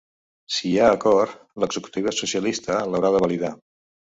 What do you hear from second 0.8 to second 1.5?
acord,